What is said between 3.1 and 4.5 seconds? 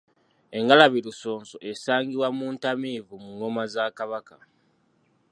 mu ngoma za Kabaka.